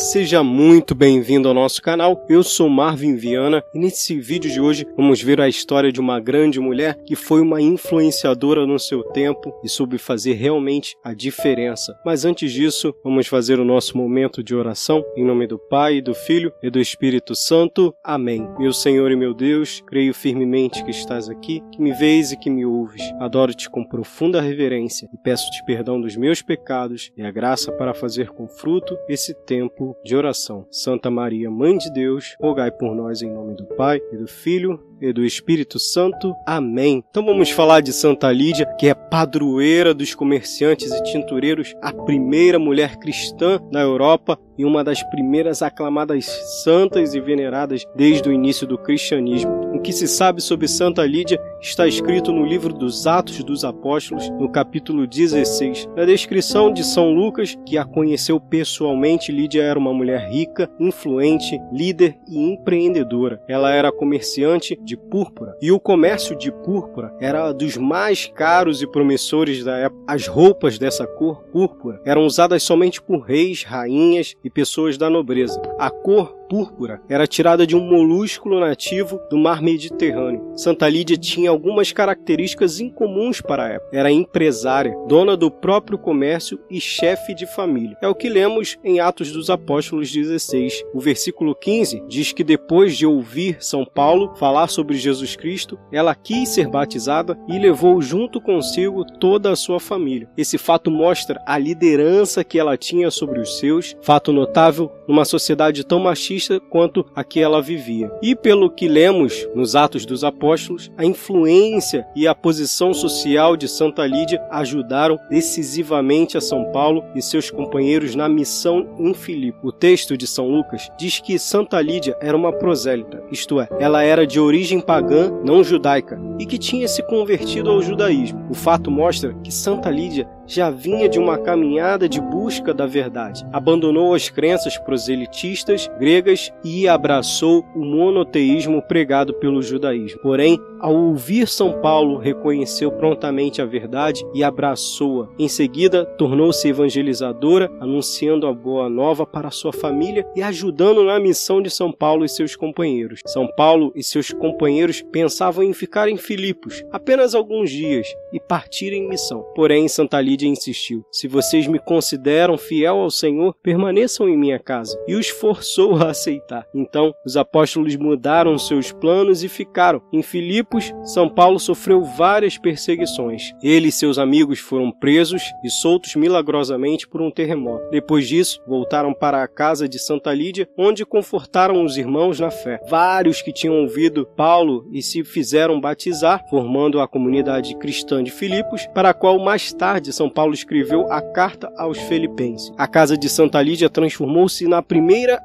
[0.00, 2.24] Seja muito bem-vindo ao nosso canal.
[2.26, 6.18] Eu sou Marvin Viana e nesse vídeo de hoje vamos ver a história de uma
[6.18, 11.94] grande mulher que foi uma influenciadora no seu tempo e soube fazer realmente a diferença.
[12.02, 16.14] Mas antes disso, vamos fazer o nosso momento de oração em nome do Pai, do
[16.14, 17.94] Filho e do Espírito Santo.
[18.02, 18.48] Amém.
[18.58, 22.48] Meu Senhor e meu Deus, creio firmemente que estás aqui, que me vês e que
[22.48, 23.02] me ouves.
[23.20, 28.30] Adoro-te com profunda reverência e peço-te perdão dos meus pecados e a graça para fazer
[28.30, 30.66] com fruto esse tempo de oração.
[30.70, 34.89] Santa Maria, Mãe de Deus, rogai por nós em nome do Pai e do Filho
[35.00, 36.34] e do Espírito Santo.
[36.46, 37.02] Amém.
[37.10, 42.58] Então vamos falar de Santa Lídia, que é padroeira dos comerciantes e tintureiros, a primeira
[42.58, 46.26] mulher cristã na Europa e uma das primeiras aclamadas
[46.62, 49.50] santas e veneradas desde o início do cristianismo.
[49.74, 54.28] O que se sabe sobre Santa Lídia está escrito no livro dos Atos dos Apóstolos,
[54.30, 55.88] no capítulo 16.
[55.96, 61.58] Na descrição de São Lucas, que a conheceu pessoalmente, Lídia era uma mulher rica, influente,
[61.72, 63.42] líder e empreendedora.
[63.48, 68.86] Ela era comerciante de púrpura e o comércio de púrpura era dos mais caros e
[68.88, 70.02] promissores da época.
[70.08, 75.62] As roupas dessa cor púrpura eram usadas somente por reis, rainhas e pessoas da nobreza.
[75.78, 80.52] A cor púrpura era tirada de um molúsculo nativo do mar Mediterrâneo.
[80.56, 83.96] Santa Lídia tinha algumas características incomuns para a época.
[83.96, 87.96] Era empresária, dona do próprio comércio e chefe de família.
[88.02, 90.82] É o que lemos em Atos dos Apóstolos 16.
[90.92, 96.16] O versículo 15 diz que depois de ouvir São Paulo falar sobre Jesus Cristo, ela
[96.16, 100.28] quis ser batizada e levou junto consigo toda a sua família.
[100.36, 105.84] Esse fato mostra a liderança que ela tinha sobre os seus, fato notável numa sociedade
[105.84, 106.39] tão machista
[106.70, 108.10] quanto a que ela vivia.
[108.22, 113.68] E pelo que lemos nos Atos dos Apóstolos, a influência e a posição social de
[113.68, 119.58] Santa Lídia ajudaram decisivamente a São Paulo e seus companheiros na missão em Filipe.
[119.62, 124.02] O texto de São Lucas diz que Santa Lídia era uma prosélita, isto é, ela
[124.02, 128.46] era de origem pagã, não judaica, e que tinha se convertido ao judaísmo.
[128.50, 133.46] O fato mostra que Santa Lídia já vinha de uma caminhada de busca da verdade.
[133.52, 136.29] Abandonou as crenças proselitistas gregas
[136.64, 140.20] e abraçou o monoteísmo pregado pelo judaísmo.
[140.20, 145.28] Porém, ao ouvir São Paulo, reconheceu prontamente a verdade e abraçou-a.
[145.38, 151.60] Em seguida, tornou-se evangelizadora, anunciando a boa nova para sua família e ajudando na missão
[151.60, 153.20] de São Paulo e seus companheiros.
[153.26, 158.92] São Paulo e seus companheiros pensavam em ficar em Filipos apenas alguns dias e partir
[158.92, 159.42] em missão.
[159.54, 164.98] Porém, Santa Lídia insistiu: Se vocês me consideram fiel ao Senhor, permaneçam em minha casa.
[165.06, 166.66] E os forçou a aceitar.
[166.74, 173.52] Então, os apóstolos mudaram seus planos e ficaram em Filipos São Paulo sofreu várias perseguições.
[173.62, 177.90] Ele e seus amigos foram presos e soltos milagrosamente por um terremoto.
[177.90, 182.80] Depois disso, voltaram para a casa de Santa Lídia, onde confortaram os irmãos na fé.
[182.88, 188.86] Vários que tinham ouvido Paulo e se fizeram batizar, formando a comunidade cristã de Filipos,
[188.94, 192.72] para a qual mais tarde São Paulo escreveu a carta aos Filipenses.
[192.76, 195.42] A casa de Santa Lídia transformou-se na primeira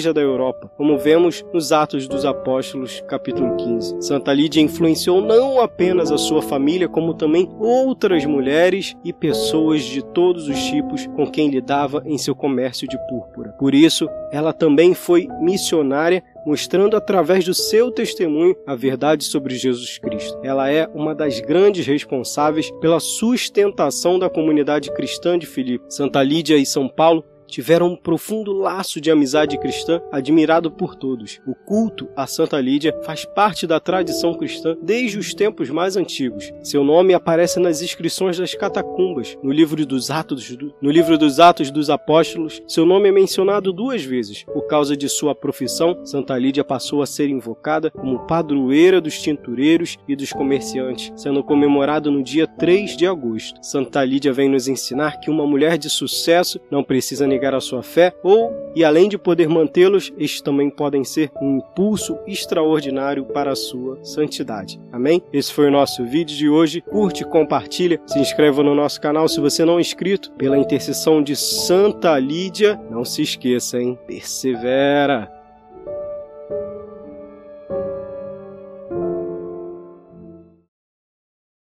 [0.00, 4.00] igreja da Europa, como vemos nos Atos dos Apóstolos, capítulo 15.
[4.00, 10.02] Santa Lídia influenciou não apenas a sua família, como também outras mulheres e pessoas de
[10.02, 13.50] todos os tipos com quem lidava em seu comércio de púrpura.
[13.58, 19.98] Por isso, ela também foi missionária mostrando através do seu testemunho a verdade sobre Jesus
[19.98, 20.38] Cristo.
[20.42, 25.84] Ela é uma das grandes responsáveis pela sustentação da comunidade cristã de Filipe.
[25.88, 31.40] Santa Lídia e São Paulo tiveram um profundo laço de amizade cristã admirado por todos.
[31.46, 36.52] O culto a Santa Lídia faz parte da tradição cristã desde os tempos mais antigos.
[36.62, 41.70] Seu nome aparece nas inscrições das catacumbas, no livro dos Atos, no livro dos Atos
[41.70, 42.62] dos Apóstolos.
[42.66, 44.44] Seu nome é mencionado duas vezes.
[44.44, 49.96] Por causa de sua profissão, Santa Lídia passou a ser invocada como padroeira dos tintureiros
[50.06, 53.58] e dos comerciantes, sendo comemorado no dia 3 de agosto.
[53.62, 57.82] Santa Lídia vem nos ensinar que uma mulher de sucesso não precisa negar a sua
[57.82, 63.52] fé, ou, e além de poder mantê-los, estes também podem ser um impulso extraordinário para
[63.52, 64.80] a sua santidade.
[64.92, 65.22] Amém?
[65.32, 66.80] Esse foi o nosso vídeo de hoje.
[66.80, 70.30] Curte, compartilha, se inscreva no nosso canal se você não é inscrito.
[70.32, 73.98] Pela intercessão de Santa Lídia, não se esqueça, hein?
[74.06, 75.39] Persevera!